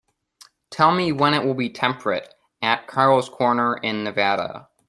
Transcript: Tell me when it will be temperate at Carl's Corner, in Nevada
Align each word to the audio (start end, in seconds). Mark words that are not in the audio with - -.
Tell 0.71 0.91
me 0.91 1.11
when 1.11 1.35
it 1.35 1.45
will 1.45 1.53
be 1.53 1.69
temperate 1.69 2.33
at 2.63 2.87
Carl's 2.87 3.29
Corner, 3.29 3.75
in 3.77 4.03
Nevada 4.03 4.67